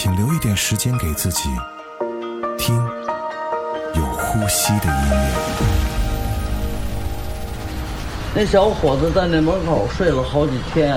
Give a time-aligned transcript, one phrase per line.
[0.00, 1.50] 请留一点时间给自己，
[2.56, 2.76] 听
[3.96, 5.34] 有呼吸的音乐。
[8.32, 10.96] 那小伙子在那门口睡了好几天，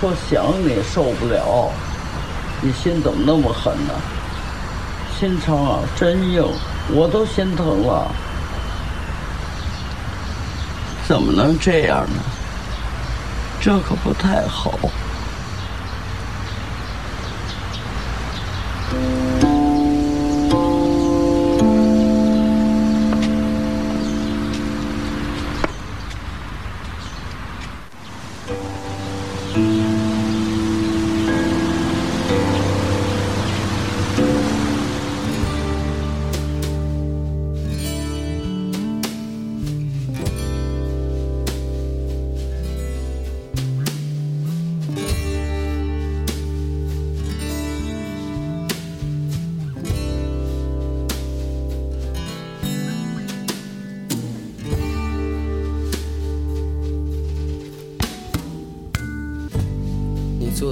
[0.00, 1.70] 说想你受不了，
[2.60, 3.94] 你心怎么那么狠呢？
[5.16, 6.44] 心肠啊，真硬，
[6.90, 8.10] 我都心疼了。
[11.06, 12.20] 怎么能这样呢？
[13.60, 14.76] 这可不太好。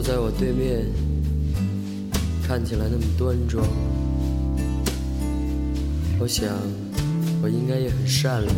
[0.05, 0.85] 在我对面，
[2.47, 3.67] 看起来那么端庄。
[6.21, 6.47] 我想，
[7.43, 8.55] 我应该也很善良。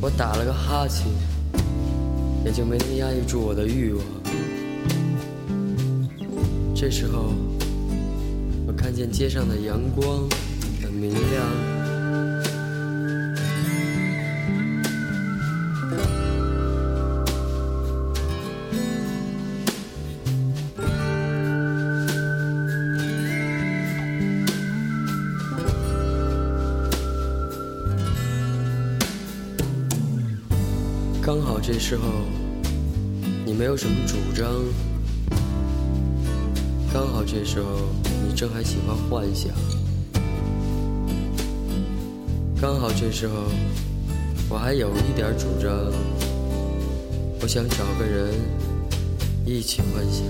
[0.00, 1.08] 我打了个哈欠，
[2.44, 4.04] 也就没能压抑住我的欲望。
[6.72, 7.34] 这时候，
[8.64, 10.28] 我看见街上的阳光
[31.90, 32.04] 时候
[33.44, 34.48] 你没有什么主张，
[36.94, 37.66] 刚好这时候
[38.28, 39.50] 你正还喜欢幻想，
[42.60, 43.34] 刚好这时候
[44.48, 45.68] 我还有一点主张，
[47.42, 48.34] 我想找个人
[49.44, 50.24] 一起幻想。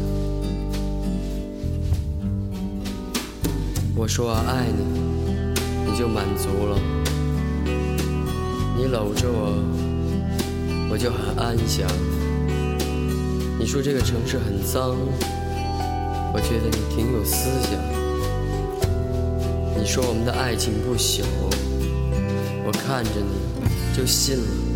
[3.94, 6.78] 我说我爱你，你就满足了，
[8.78, 9.89] 你搂着我。
[10.90, 11.88] 我就很安详。
[13.58, 14.96] 你说这个城市很脏，
[16.32, 17.78] 我觉得你挺有思想。
[19.78, 21.22] 你说我们的爱情不朽，
[22.64, 24.69] 我看着你就信了。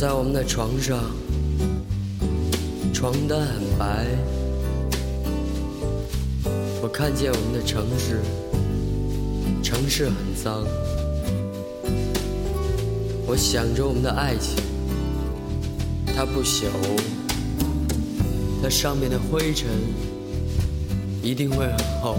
[0.00, 0.98] 在我们的床上，
[2.90, 4.06] 床单很白。
[6.80, 8.22] 我看见我们的城市，
[9.62, 10.64] 城市很脏。
[13.26, 14.56] 我想着我们的爱情，
[16.16, 16.68] 它不朽，
[18.62, 19.68] 它上面的灰尘
[21.22, 22.16] 一定会很厚。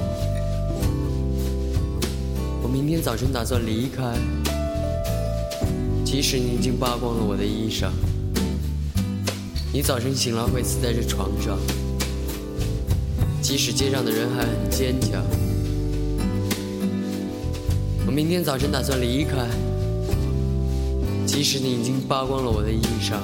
[2.62, 4.41] 我明天早晨打算离开。
[6.12, 7.88] 即使你已经扒光了我的衣裳，
[9.72, 11.58] 你早晨醒来会死在这床上。
[13.42, 15.24] 即使街上的人还很坚强，
[18.06, 19.48] 我明天早晨打算离开。
[21.26, 23.16] 即使你已经扒光了我的衣裳，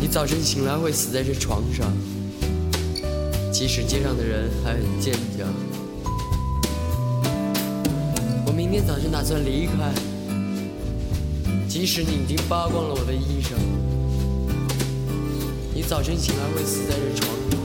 [0.00, 1.86] 你早晨醒来会死在这床上。
[3.52, 5.46] 即使街上的人还很坚强，
[8.44, 10.15] 我明天早晨打算离开。
[11.78, 13.52] 即使你已经扒光了我的衣裳，
[15.74, 17.60] 你早晨醒来会死在这床上。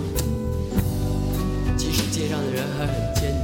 [1.78, 3.41] 即使街上的人还很坚强。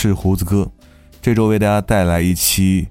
[0.00, 0.72] 是胡子哥，
[1.20, 2.88] 这周为大家带来一期，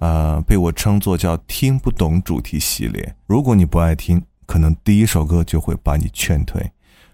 [0.00, 3.16] 呃，被我称作叫“听不懂”主题系列。
[3.26, 6.60] 如果你不爱听，可能第一首歌就会把你劝退；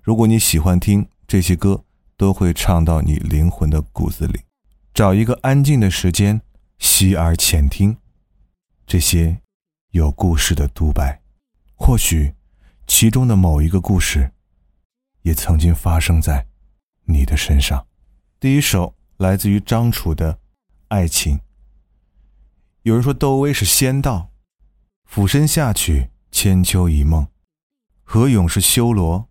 [0.03, 1.85] 如果你喜欢听，这些歌
[2.17, 4.41] 都会唱到你灵魂的骨子里。
[4.93, 6.41] 找一个安静的时间，
[6.81, 7.97] 细耳浅听
[8.89, 9.39] 这些
[9.93, 11.21] 有故事的独白，
[11.77, 12.35] 或许
[12.89, 14.33] 其中的某一个故事，
[15.23, 16.45] 也曾经发生在
[17.05, 17.87] 你的身上。
[18.41, 20.35] 第一首来自于张楚的
[20.89, 21.37] 《爱情》。
[22.83, 24.31] 有人说窦唯是仙道，
[25.05, 27.27] 俯身下去，千秋一梦；
[28.05, 29.29] 何勇是修罗，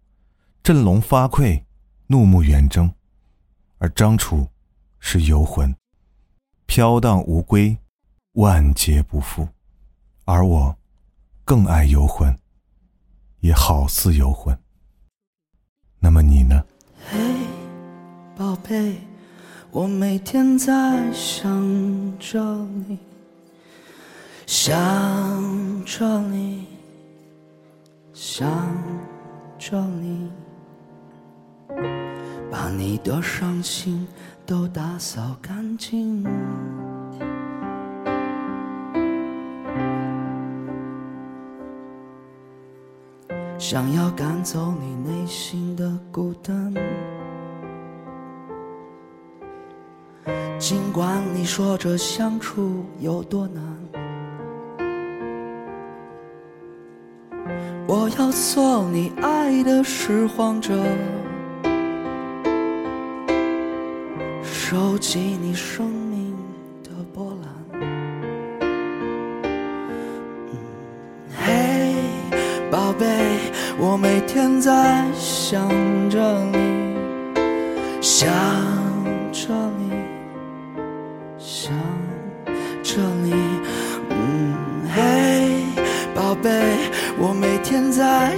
[0.62, 1.63] 振聋发聩，
[2.07, 2.89] 怒目圆睁；
[3.78, 4.50] 而张楚
[5.00, 5.74] 是游魂，
[6.66, 7.78] 飘荡无归，
[8.34, 9.48] 万劫不复。
[10.25, 10.78] 而我
[11.45, 12.38] 更爱游魂，
[13.39, 14.60] 也好似游魂。
[16.00, 16.62] 那么你呢？
[17.10, 17.18] 嘿
[18.36, 18.98] 宝贝，
[19.69, 21.52] 我每天在想
[22.18, 22.40] 着
[22.88, 22.98] 你，
[24.46, 26.66] 想着你，
[28.14, 28.50] 想
[29.60, 30.31] 着你，
[32.50, 34.08] 把你的伤心
[34.46, 36.25] 都打扫干净，
[43.60, 46.74] 想要赶走你内心的孤单。
[50.59, 53.63] 尽管你说这相处有多难，
[57.88, 60.74] 我要做你爱的拾荒者，
[64.44, 66.36] 收集你生命
[66.83, 67.48] 的波澜。
[71.39, 71.94] 嘿，
[72.71, 73.06] 宝贝，
[73.77, 75.69] 我每天在想
[76.10, 76.57] 着你，
[78.01, 78.27] 想
[87.77, 88.35] 现在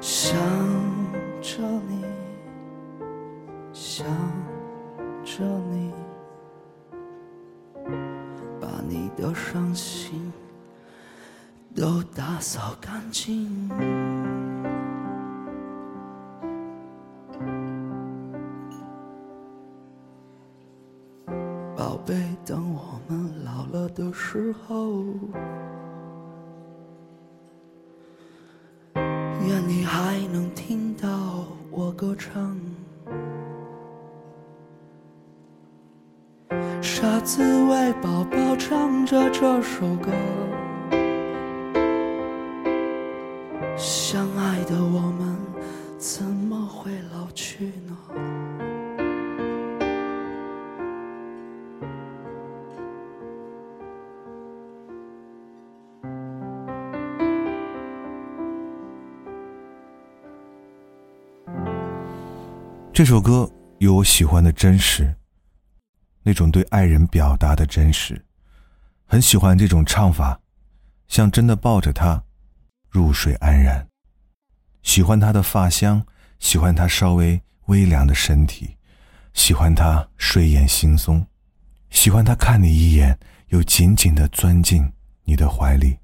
[0.00, 0.38] 想
[1.40, 2.04] 着你，
[3.72, 4.06] 想
[5.24, 5.92] 着你，
[8.60, 10.32] 把你的伤心。
[11.78, 13.70] 都打扫干净。
[62.98, 65.14] 这首歌有我喜欢的真实，
[66.24, 68.20] 那种对爱人表达的真实，
[69.04, 70.40] 很喜欢这种唱法，
[71.06, 72.20] 像真的抱着他。
[72.90, 73.86] 入睡安然，
[74.82, 76.04] 喜欢他的发香，
[76.40, 78.76] 喜欢他稍微微凉的身体，
[79.32, 81.24] 喜欢他睡眼惺忪，
[81.90, 83.16] 喜欢他看你一眼
[83.50, 85.96] 又紧紧的钻进你的怀里。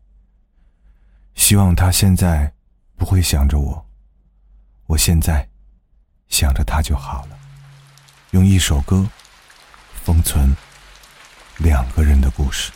[1.34, 2.54] 希望他现在
[2.94, 3.84] 不会想着我，
[4.86, 5.48] 我现在
[6.34, 7.38] 想着他就好了。
[8.32, 9.06] 用一首歌
[10.02, 10.52] 封存
[11.58, 12.72] 两个人的故事。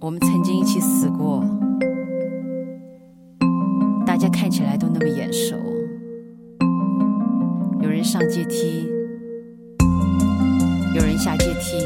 [0.00, 1.44] 我们曾经一起死过？
[4.06, 5.56] 大家看起来都那么眼熟。
[7.82, 8.88] 有人上阶梯，
[10.94, 11.84] 有人下阶梯，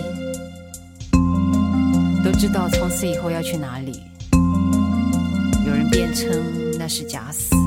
[2.22, 3.98] 都知道从此以后要去哪里。
[5.66, 6.30] 有人辩称
[6.78, 7.61] 那是假死。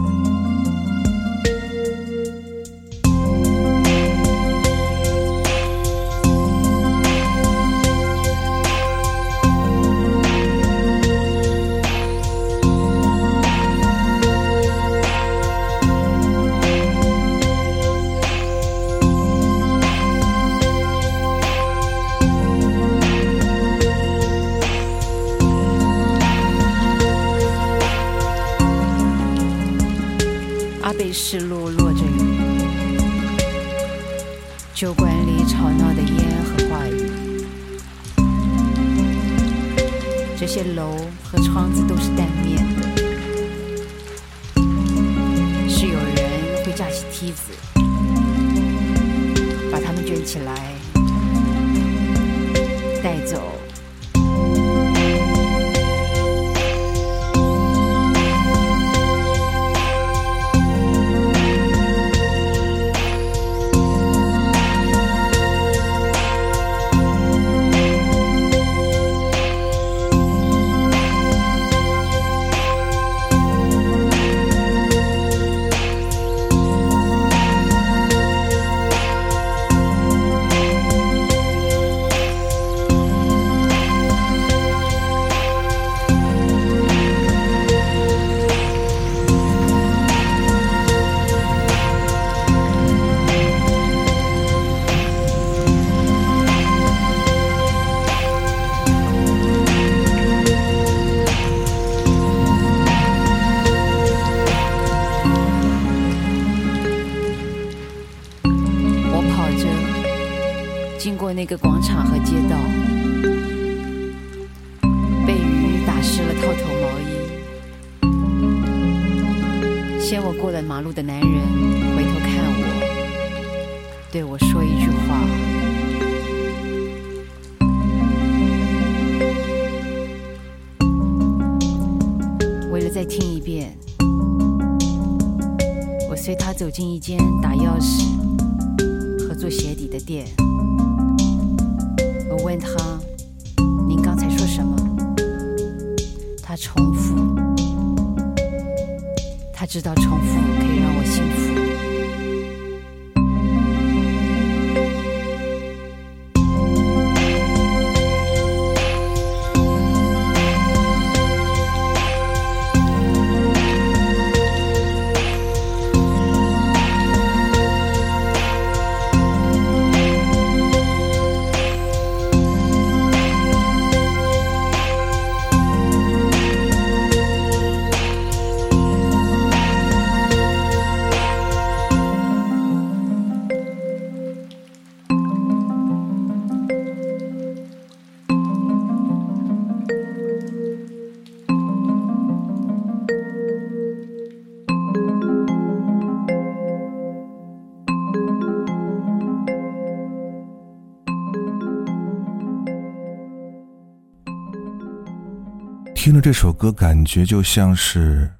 [206.25, 208.33] 这首歌，感觉就像是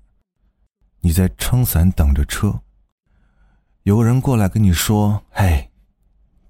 [1.02, 2.62] 你在撑伞等着车，
[3.84, 5.70] 有个人过来跟你说：“嘿，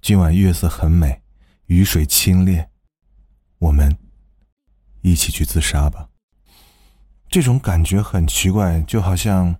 [0.00, 1.20] 今晚月色很美，
[1.66, 2.68] 雨水清冽，
[3.58, 3.98] 我们
[5.02, 6.08] 一起去自杀吧。”
[7.28, 9.56] 这种感觉很奇怪，就好像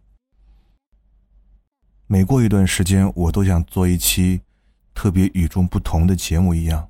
[2.06, 4.40] 每过一段时间，我都想做一期
[4.94, 6.88] 特别与众不同的节目一样，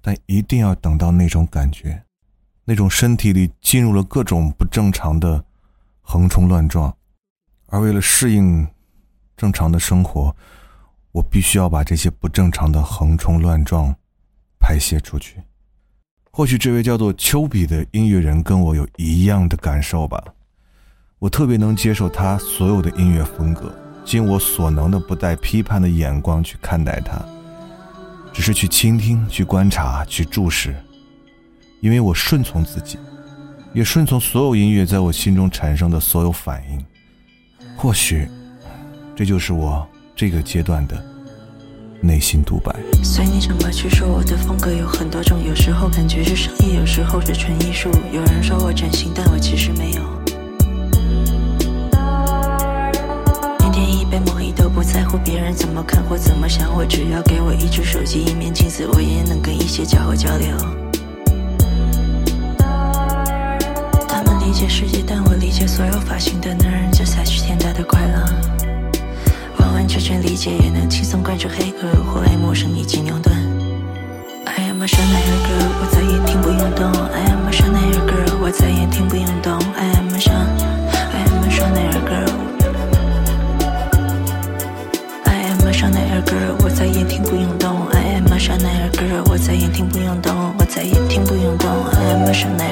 [0.00, 2.05] 但一定要等到那种感觉，
[2.68, 5.44] 那种身体里进入了各种不正常的
[6.02, 6.94] 横冲乱撞，
[7.68, 8.66] 而为了适应
[9.36, 10.34] 正常的生活，
[11.12, 13.94] 我必须要把这些不正常的横冲乱撞
[14.58, 15.36] 排泄出去。
[16.32, 20.22] 或许这位叫做丘比的音乐人跟我有一样的感受吧。
[21.18, 23.72] 我特别能接受他所有的音乐风格，
[24.04, 27.24] 尽我所能的不带批判的眼光去看待他，
[28.32, 30.76] 只是去倾听、去观察、去注视，
[31.86, 32.98] 因为我顺从自己，
[33.72, 36.84] 也顺从所有音乐在我心中产生的所有反应。
[37.76, 38.28] 或许，
[39.14, 41.00] 这就是我这个阶段的
[42.00, 42.74] 内心独白。
[43.04, 47.88] 随你怎么去说，我的风格有很多种，有时候感觉是商业，有时候是纯艺术。
[48.12, 50.02] 有人说我整形，但我其实没有。
[53.60, 60.75] 天天一杯莫一都不在乎别人怎么看或怎么想，我只要给我一只手机、一面镜子，我也能跟一些家伙交流。
[64.46, 68.24] 理解世界，但我理解所有发型的男人，这才是天大的快乐。
[69.58, 73.34] 完完全全理解，也能轻松关注黑客或爱陌生以及牛顿。
[74.44, 76.86] I am a Chanel girl，我再也听不用懂。
[77.12, 79.58] I am a Chanel girl，我再也听不用懂。
[79.74, 82.30] I am a Chan，I am a Chanel girl。
[85.72, 87.86] 香奈儿 girl，我再也听不用懂。
[87.92, 90.54] I am a 香奈儿 girl，我再也听不用懂。
[90.58, 91.68] 我再也听不用懂。
[91.92, 92.64] I am a 香奈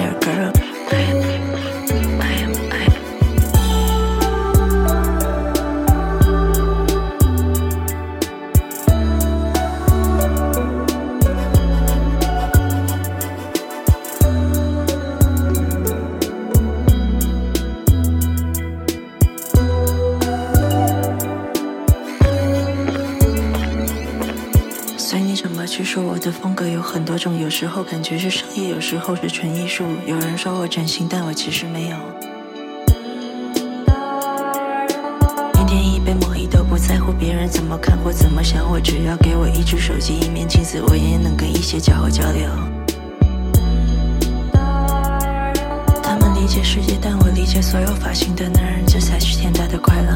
[25.94, 26.18] 说我。
[26.18, 29.85] 的风格有很多种，有时候感觉是商业，有时候是纯艺术。
[30.07, 31.96] 有人说我整形，但我其实没有。
[35.61, 42.48] 一天一杯莫伊都不在乎别人怎么看或怎么想，我只要给我一只手机、一面镜子，我也能跟一些家伙交流。
[46.02, 50.11] 他们理解世界，但我理解所有发型的男人，这才是天大的快乐。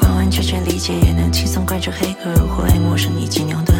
[0.00, 3.76] 完完全全理解，也能轻松关注黑客或爱陌生已经牛顿。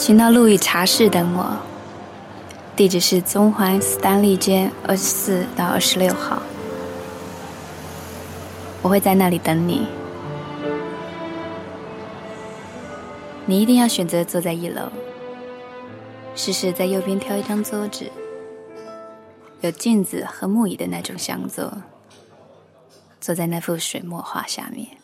[0.00, 1.58] 请到路易茶室等我，
[2.74, 6.42] 地址是中环斯丹利街二十四到二十六号，
[8.80, 9.86] 我会在那里等你。
[13.44, 14.90] 你一定要选择坐在一楼，
[16.34, 18.10] 试试在右边挑一张桌子，
[19.60, 21.70] 有镜子和木椅的那种香座，
[23.20, 24.99] 坐在那幅水墨画下面。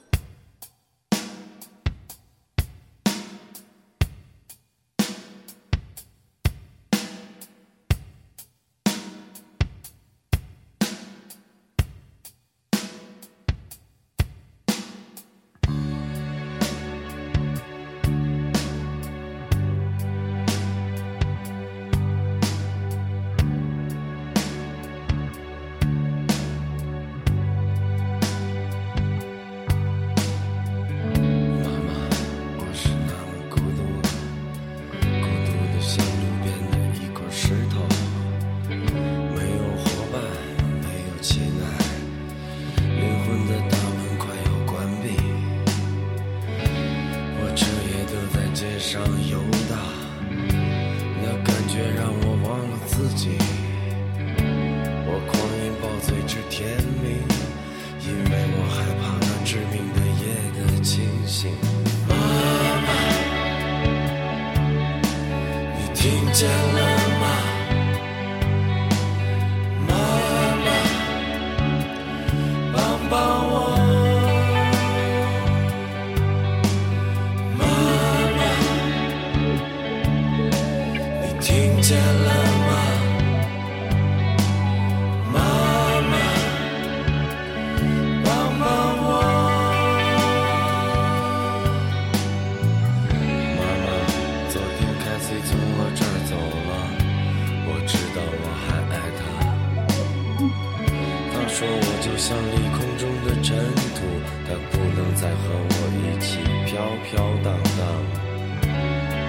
[102.28, 103.56] 像离空中的尘
[103.94, 104.02] 土
[104.48, 107.80] 它不能再和我一起飘飘荡荡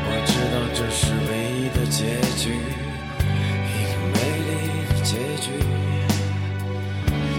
[0.04, 2.00] 我知道这是唯一的结
[2.38, 2.44] 局
[3.70, 4.50] 一个美丽
[4.90, 5.46] 的结局。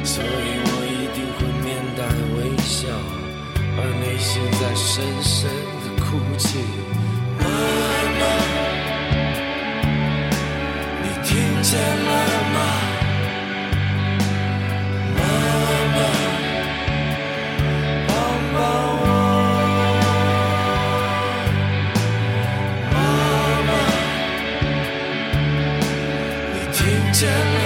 [0.04, 0.26] 所以
[0.62, 1.66] 我一定会面
[1.96, 2.00] 带
[2.36, 2.78] 微笑
[3.78, 4.86] 而内心在深
[5.20, 5.50] 深
[5.82, 6.06] 的哭
[6.38, 6.46] 泣。
[7.40, 7.44] 妈
[8.20, 8.22] 妈
[11.02, 11.72] 你听见
[12.06, 12.07] 了？
[27.20, 27.57] turn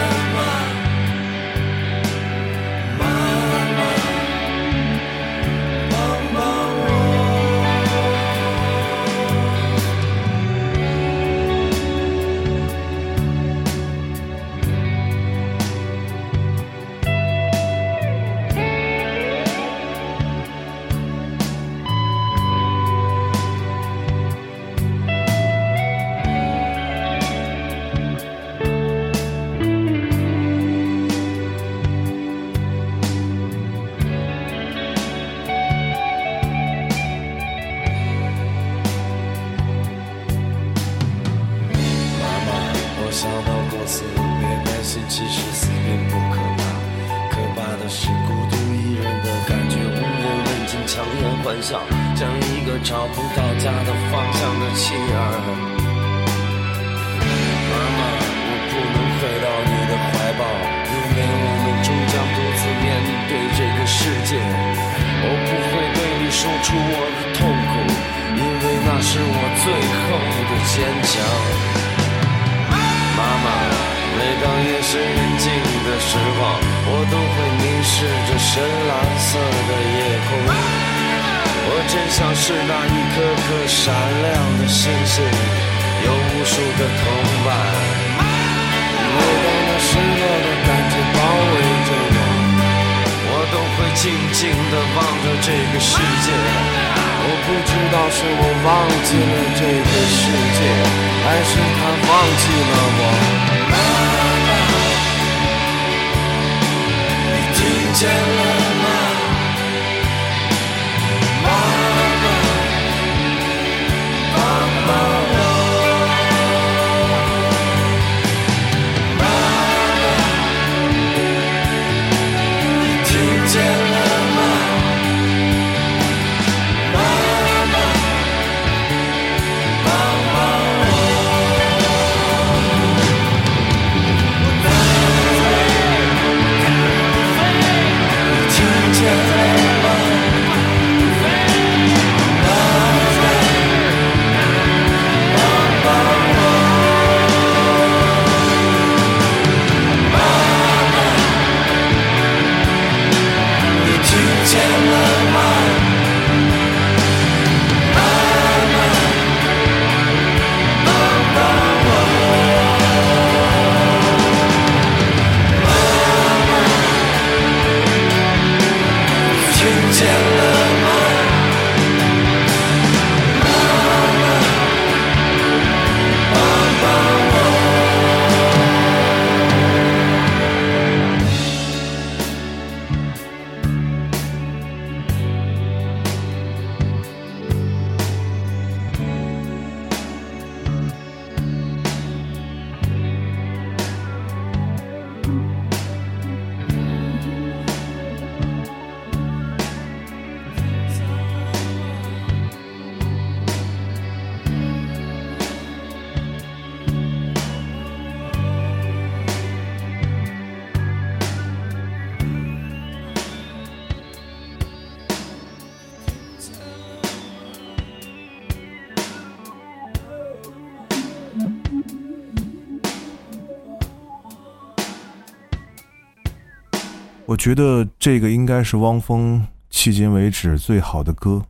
[227.42, 231.42] 觉得这个应该是汪峰迄今为止最好的歌，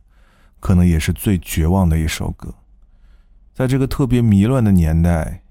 [0.59, 2.51] 可能也是最绝望的一首歌。
[3.53, 5.43] 在这个特别迷乱的年代，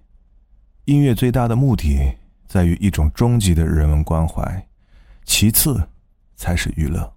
[0.87, 2.17] 音乐最大的目的
[2.49, 4.67] 在于一种终极的人文关怀，
[5.25, 5.81] 其次
[6.35, 7.13] 才是娱乐。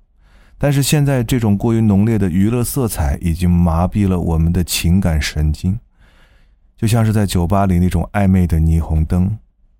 [0.59, 5.79] 但是现在这种过于浓烈的娱乐色彩已经麻痹了我们的情感神经，
[6.77, 9.35] 就像是在酒吧里那种暧昧的霓虹灯，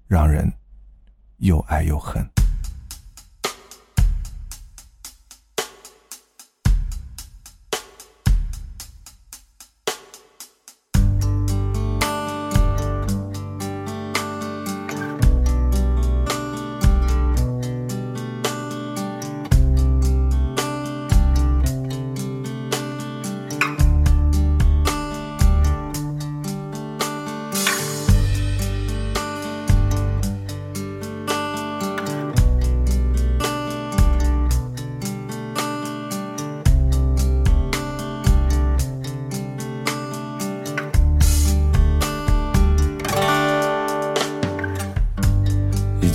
[0.08, 0.52] 让人
[1.38, 2.28] 又爱又恨。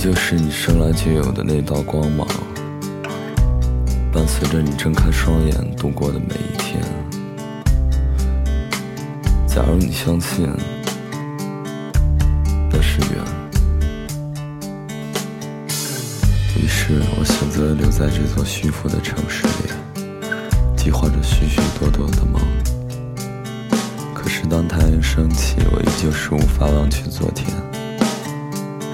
[0.01, 2.27] 就是你生来就有的那道光芒，
[4.11, 6.81] 伴随着你睁开双眼度过的每一天。
[9.45, 10.49] 假如你相信
[12.71, 13.23] 那是缘，
[16.57, 20.01] 于是我选择留在这座虚浮的城市里，
[20.75, 22.41] 计划着许许多多的梦。
[24.15, 27.60] 可是当太阳升起，我依旧是无法忘却昨天。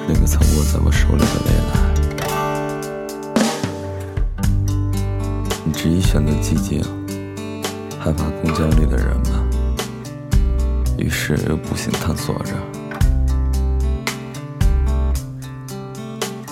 [0.10, 1.74] 那个曾握在我手里的未来，
[5.66, 6.82] 你执意选择寂静，
[8.00, 9.32] 害怕公交里的人们，
[10.98, 12.54] 于是又步行探索着，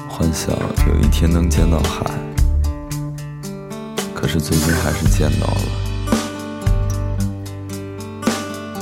[0.10, 0.54] 幻想
[0.88, 2.12] 有一天能见到海，
[4.14, 5.62] 可是最终还是见到了，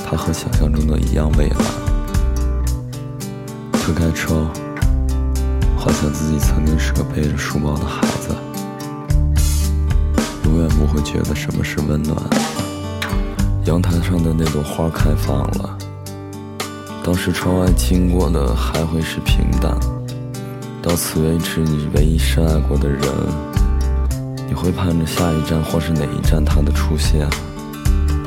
[0.04, 1.58] 它和想象中的一样蔚蓝。
[3.72, 4.50] 推开窗。
[5.84, 8.34] 好像自己曾经是个背着书包的孩子，
[10.44, 12.16] 永远不会觉得什么是温暖。
[13.66, 15.76] 阳台上的那朵花开放了，
[17.04, 19.78] 当时窗外经过的还会是平淡。
[20.80, 23.02] 到此为止，你唯一深爱过的人，
[24.48, 27.28] 你会盼着下一站或是哪一站他的出现。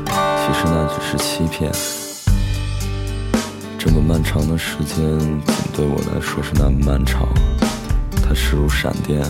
[0.06, 1.72] 其实那只是欺骗。
[3.78, 7.28] 这么漫长的时间，仅对我来说是那么漫长。
[8.20, 9.22] 它势如闪电，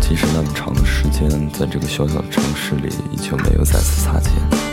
[0.00, 4.69] 即使那么长的时间，在这个小小的城市里，依旧没有再次擦肩。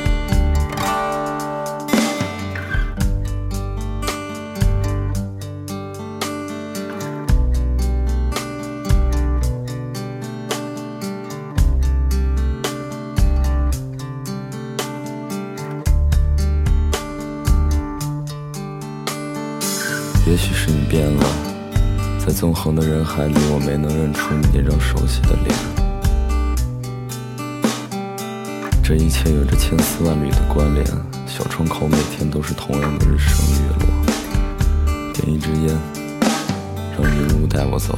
[22.57, 25.55] 横的人海里，我没能认出你那张熟悉的脸。
[28.83, 30.83] 这一切有着千丝万缕的关联，
[31.27, 33.85] 小窗口每天都是同样的日升月落。
[35.13, 35.77] 点一支烟，
[36.97, 37.97] 让云雾带我走，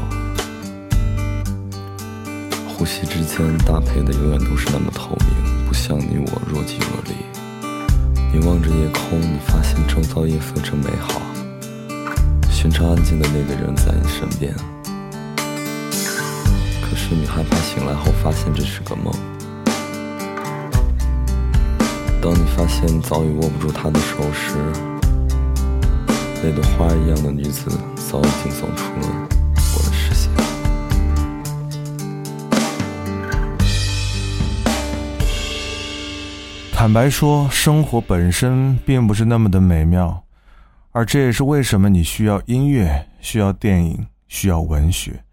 [2.68, 7.14] 呼吸之间搭配的永远都是那么透明，不像你我若即若离。
[8.34, 11.22] 你望着夜空，你发现周遭夜色真美好。
[12.62, 14.54] 寻常安静的那个人在你身边，
[16.82, 19.14] 可是你害怕醒来后发现这是个梦。
[22.22, 24.58] 当你发现早已握不住他的手时，
[26.44, 29.08] 那朵花一样的女子早已经走出了
[29.74, 30.30] 我的视线。
[36.74, 40.26] 坦白说，生活本身并不是那么的美妙。
[40.92, 45.24] 而这也是为什么你需要音乐、需要电影、需要文学、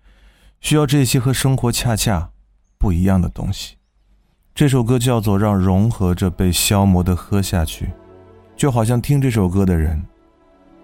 [0.60, 2.30] 需要这些和生活恰恰
[2.78, 3.76] 不一样的东西。
[4.54, 7.86] 这首歌叫做《让融合着被消磨的喝下去》，
[8.54, 10.02] 就好像听这首歌的人，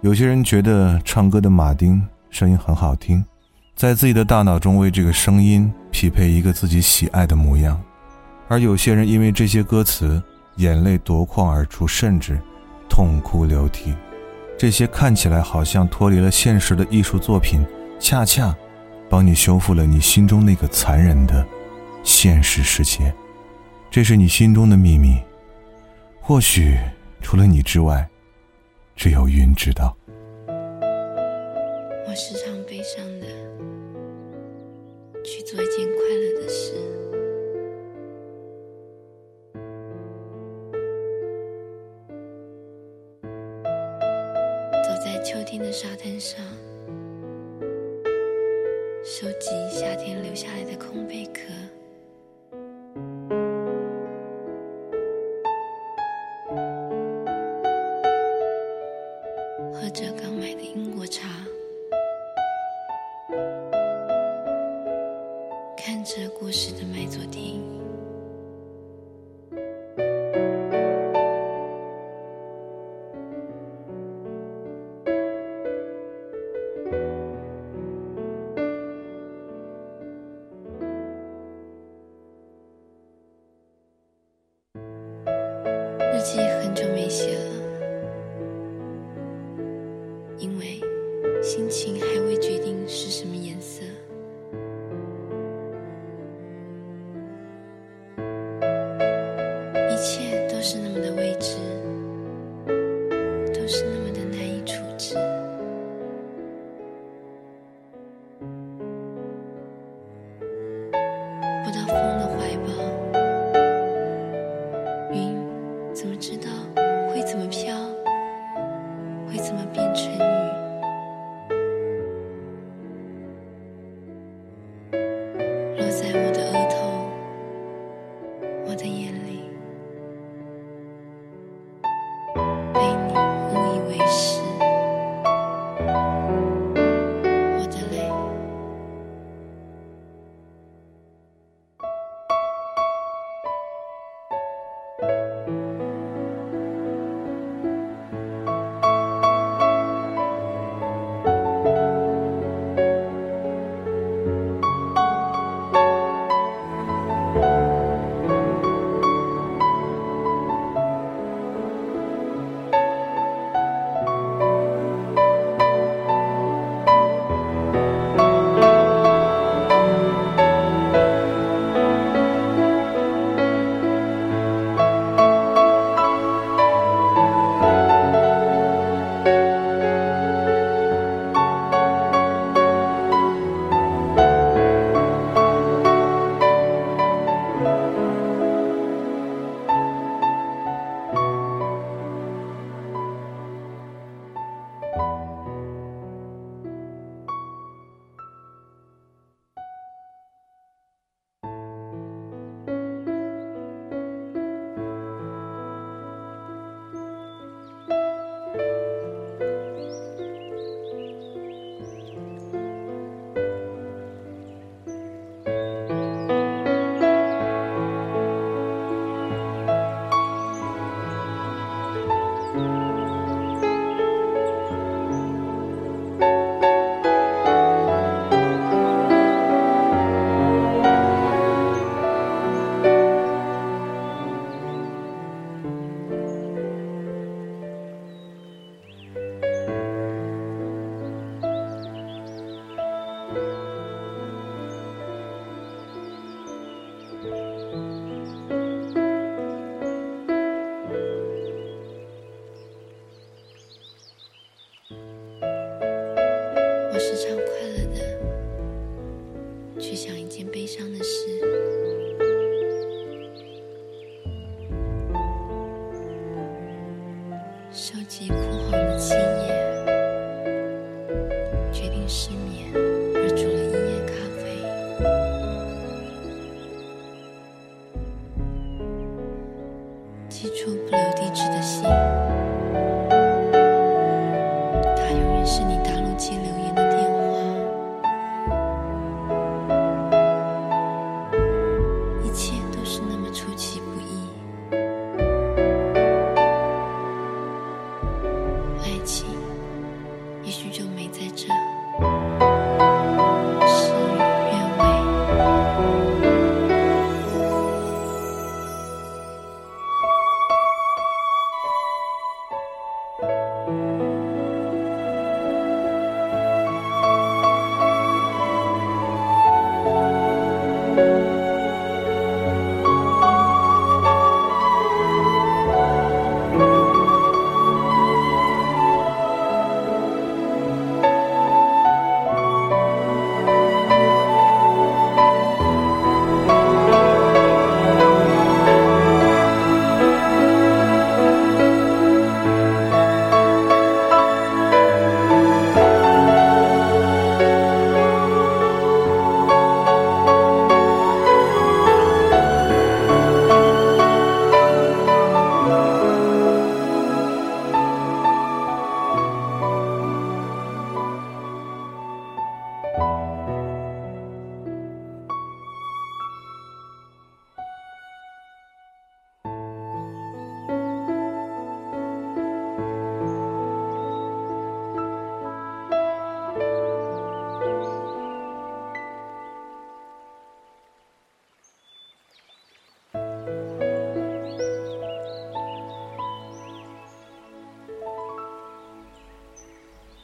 [0.00, 3.22] 有些人觉得唱歌的马丁声音很好听，
[3.76, 7.76] 在自己的大脑中为这个声音匹配一个自己喜爱的模样；
[8.48, 10.22] 而有些人因为这些歌词，
[10.56, 12.40] 眼泪夺眶而出，甚至
[12.88, 13.94] 痛哭流涕。
[14.62, 17.66] 这些看起来好像脱离了现实的艺术作品，
[17.98, 18.56] 恰恰
[19.10, 21.44] 帮你修复了你心中那个残忍的
[22.04, 23.12] 现实世界。
[23.90, 25.20] 这是你心中的秘密，
[26.20, 26.78] 或许
[27.20, 28.08] 除了你之外，
[28.94, 29.96] 只有云知道。
[30.46, 32.51] 我时常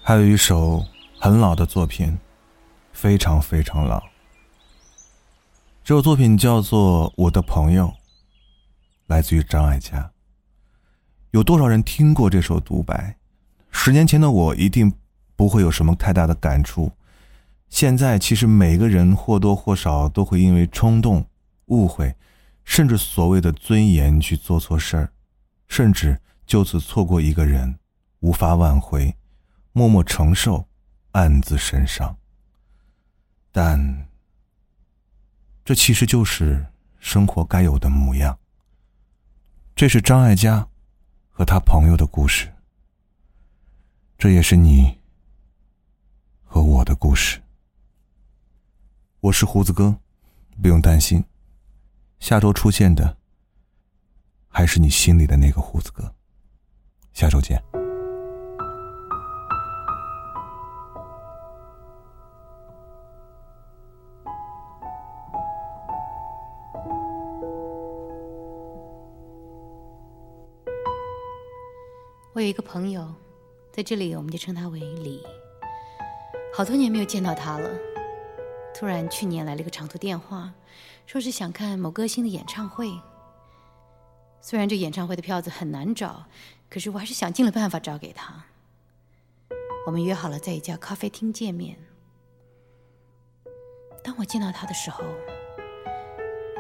[0.08, 0.82] 还有一首
[1.20, 2.16] 很老的作品，
[2.94, 4.02] 非常非常老。
[5.84, 7.88] 这首作品叫做《我的朋友》，
[9.08, 10.10] 来自于张艾嘉。
[11.32, 13.18] 有多少人听过这首独白？
[13.70, 14.90] 十年前的我一定
[15.36, 16.90] 不会有什么太大的感触。
[17.68, 21.22] 现在，其实每个人或多或少都会因为冲动、
[21.66, 22.16] 误会，
[22.64, 25.12] 甚至所谓的尊严去做错事儿，
[25.66, 27.78] 甚至就此错过一个人，
[28.20, 29.14] 无法挽回，
[29.78, 30.66] 默默承受，
[31.12, 32.18] 暗自神伤。
[33.52, 34.08] 但，
[35.64, 36.66] 这其实就是
[36.98, 38.36] 生活该有的模样。
[39.76, 40.66] 这是张艾嘉
[41.28, 42.52] 和他朋友的故事，
[44.18, 44.98] 这也是你
[46.42, 47.40] 和我的故事。
[49.20, 49.96] 我是胡子哥，
[50.60, 51.24] 不用担心，
[52.18, 53.16] 下周出现的
[54.48, 56.12] 还是你心里的那个胡子哥。
[57.12, 57.62] 下周见。
[72.48, 73.14] 一个朋友，
[73.70, 75.22] 在这里我们就称他为李。
[76.54, 77.70] 好多年没有见到他了。
[78.74, 80.52] 突然，去年来了个长途电话，
[81.04, 82.90] 说是想看某歌星的演唱会。
[84.40, 86.24] 虽然这演唱会的票子很难找，
[86.70, 88.44] 可是我还是想尽了办法找给他。
[89.86, 91.76] 我们约好了在一家咖啡厅见面。
[94.02, 95.04] 当我见到他的时候，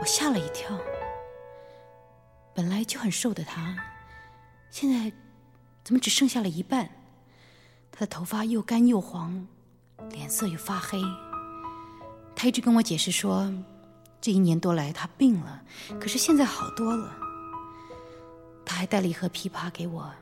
[0.00, 0.78] 我吓了一跳。
[2.54, 3.76] 本来就很瘦的他，
[4.70, 5.12] 现在
[5.88, 6.86] 怎么只剩下了一半？
[7.90, 9.46] 他的头发又干又黄，
[10.10, 11.00] 脸色又发黑。
[12.36, 13.50] 他一直跟我解释说，
[14.20, 15.62] 这一年多来他病了，
[15.98, 17.16] 可是现在好多了。
[18.66, 20.12] 他还带了一盒枇杷给我，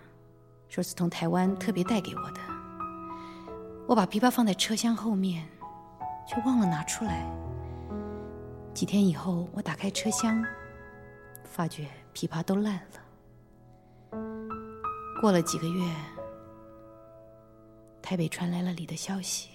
[0.69, 2.41] 说是从台湾特别带给我的。
[3.89, 5.49] 我把枇杷放在车厢后面，
[6.29, 7.29] 却忘了拿出来。
[8.73, 10.47] 几天以后，我打开车厢，
[11.43, 13.01] 发觉枇杷都烂了。
[15.21, 15.83] 过了几个月，
[18.03, 19.51] 台北传来了李的消息。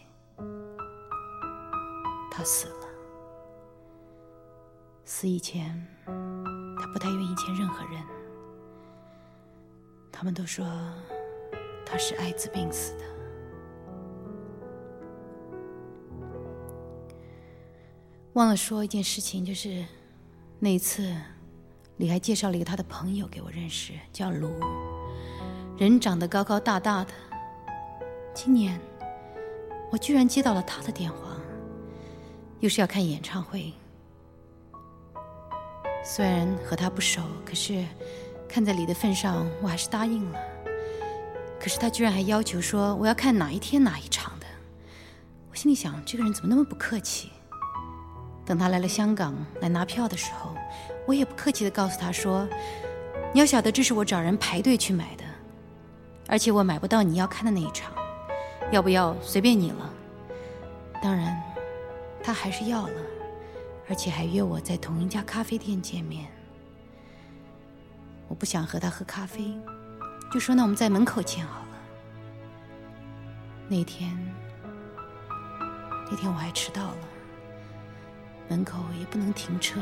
[2.32, 2.88] 他死了。
[5.06, 8.04] 死以前，他不太愿意见任何人。
[10.12, 10.66] 他们都说
[11.86, 13.06] 他是艾滋病死的。
[18.34, 19.86] 忘了说一件事情，就是
[20.58, 21.16] 那一次，
[21.98, 24.50] 李还介绍了一个他的朋友给我认识，叫卢，
[25.82, 27.10] 人长得高高大大的。
[28.36, 28.80] 今年，
[29.92, 31.18] 我居然接到了他的电话。
[32.60, 33.74] 又是要看演唱会，
[36.06, 37.84] 虽然和他不熟，可是
[38.48, 40.40] 看在李的份上，我还是答应了。
[41.60, 44.46] 可是他居然还要求说我要看哪一天哪一场的，
[45.50, 47.32] 我心里想这个人怎么那么不客气。
[48.46, 50.54] 等他来了香港来拿票的时候，
[51.08, 52.48] 我也不客气的告诉他说，
[53.34, 55.21] 你要晓得这是我找人排队去买的，
[56.32, 57.94] 而且我买不到你要看的那一场，
[58.72, 59.94] 要不要随便你了。
[61.04, 61.40] 当然。
[62.24, 62.94] 他还是要了，
[63.90, 66.28] 而且还约我在同一家咖啡店见面。
[68.28, 69.60] 我不想和他喝咖啡，
[70.32, 71.68] 就说那我们在门口见好了。
[73.68, 74.16] 那天，
[76.12, 76.98] 那天我还迟到了，
[78.48, 79.82] 门口也不能停车，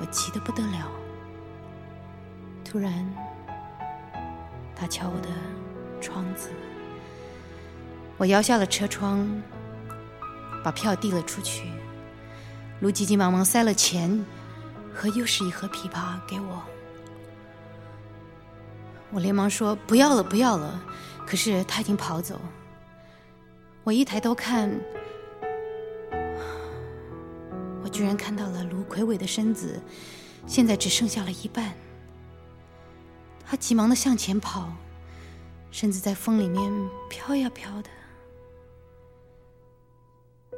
[0.00, 0.88] 我急得不得了。
[2.64, 2.92] 突然，
[4.76, 5.28] 他敲我的
[6.00, 6.50] 窗子，
[8.16, 9.28] 我摇下了车窗。
[10.62, 11.68] 把票递了出去，
[12.80, 14.24] 卢急急忙忙塞了钱
[14.94, 16.62] 和又是一盒枇杷给我，
[19.10, 20.82] 我连忙说不要了不要了，
[21.26, 22.40] 可是他已经跑走。
[23.82, 24.74] 我一抬头看，
[27.82, 29.78] 我居然看到了卢魁伟的身子，
[30.46, 31.74] 现在只剩下了一半。
[33.54, 34.68] 他急忙的向前跑，
[35.70, 37.88] 身子在风里面飘呀飘的。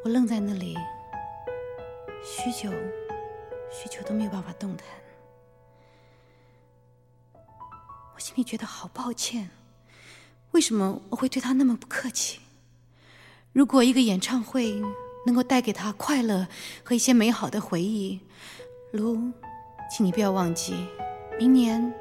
[0.03, 0.75] 我愣在那里，
[2.25, 2.71] 许久，
[3.71, 4.87] 许久都没有办法动弹。
[8.15, 9.51] 我心里觉得好抱歉，
[10.53, 12.41] 为什么我会对他那么不客气？
[13.53, 14.83] 如果一个演唱会
[15.27, 16.49] 能够带给他快乐
[16.83, 18.23] 和一些美好的回忆，
[18.93, 19.33] 卢，
[19.95, 20.89] 请你不要忘记，
[21.39, 21.93] 明年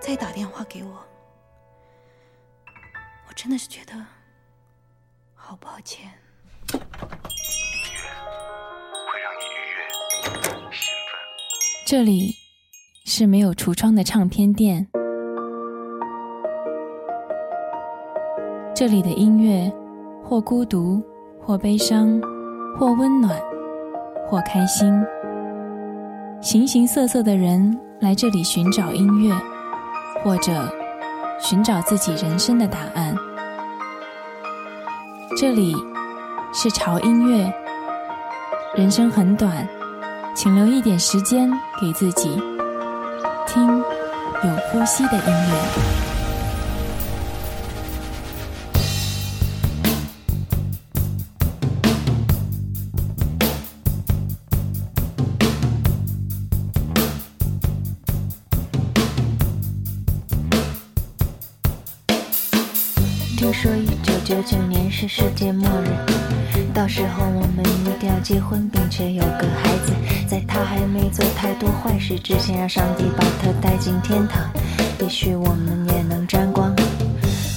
[0.00, 0.90] 再打电话给我。
[3.28, 3.92] 我真的是觉得
[5.34, 6.10] 好抱歉。
[11.86, 12.34] 这里
[13.04, 14.86] 是没有橱窗的唱片店，
[18.74, 19.70] 这里的音乐，
[20.24, 21.02] 或孤独，
[21.40, 22.20] 或悲伤，
[22.78, 23.38] 或温暖，
[24.28, 24.92] 或开心。
[26.40, 29.34] 形形色色的人来这里寻找音乐，
[30.22, 30.52] 或者
[31.40, 33.14] 寻找自己人生的答案。
[35.36, 35.74] 这里
[36.52, 37.52] 是潮音乐。
[38.74, 39.66] 人生很短，
[40.34, 41.50] 请留一点时间
[41.80, 42.40] 给自己，
[43.46, 46.09] 听有呼吸的音乐。
[65.12, 65.88] 世界末日。
[66.72, 69.92] 到时候我们一定要结婚，并且有个孩子，
[70.28, 74.40] 在他还没做太多坏事之前，让上帝把他带进天堂。
[75.00, 76.72] 也许我们也能沾光。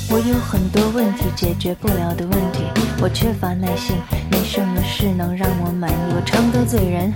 [0.10, 2.64] 我有很多问题解决不了的问题，
[3.00, 3.98] 我缺乏耐心，
[4.32, 5.96] 没什么事能让我满意。
[6.16, 7.14] 我常得罪人，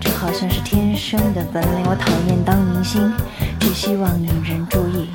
[0.00, 1.86] 这好像是天生的本领。
[1.88, 3.12] 我讨厌当明星，
[3.60, 5.08] 只希望引人注意。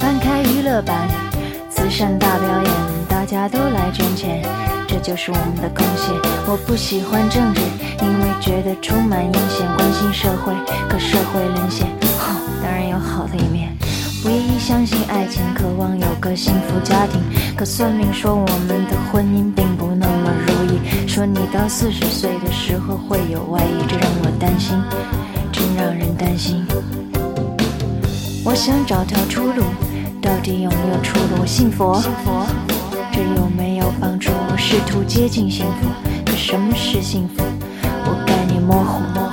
[0.00, 1.06] 翻开娱乐版，
[1.68, 2.72] 慈善大表演，
[3.20, 4.42] 大家都来捐钱。
[4.88, 6.08] 这就是我们的贡献。
[6.46, 7.60] 我不喜欢政治，
[8.00, 9.68] 因为觉得充满阴险。
[9.76, 10.54] 关心社会，
[10.88, 11.86] 可社会沦陷。
[12.64, 13.76] 当然有好的一面。
[14.24, 17.20] 唯一相信爱情，渴望有个幸福家庭。
[17.54, 24.82] 可算命说我们的婚姻并不那么如意，说你到四十岁的时候会有外遇，这让我担心，
[25.52, 26.64] 真让人担心。
[28.46, 29.62] 我想找条出路，
[30.22, 31.42] 到底有没有出路？
[31.42, 32.02] 我信佛。
[33.12, 34.30] 这有没有帮助？
[34.30, 35.88] 我试图接近幸福，
[36.24, 37.42] 可什么是幸福？
[38.04, 39.29] 我概念模糊。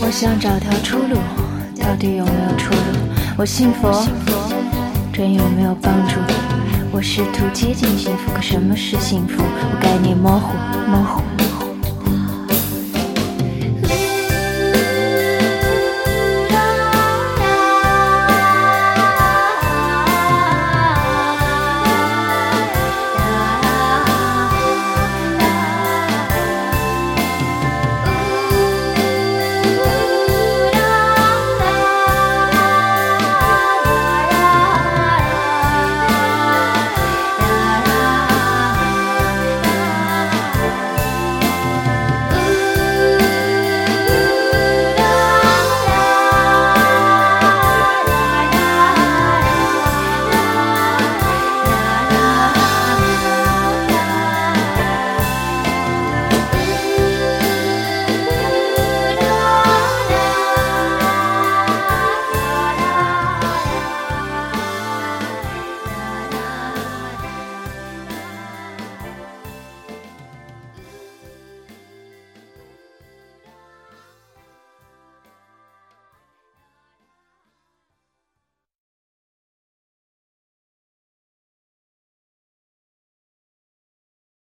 [0.00, 1.16] 我想找条出路，
[1.80, 2.78] 到底有没有出路？
[3.38, 4.04] 我信佛，
[5.12, 6.16] 真有没有帮助？
[6.90, 9.40] 我试图接近幸福，可什么是幸福？
[9.40, 10.56] 我概念模糊，
[10.90, 11.33] 模糊。